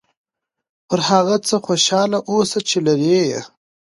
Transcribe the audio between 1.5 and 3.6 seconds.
خوشحاله اوسه چې لرې یې.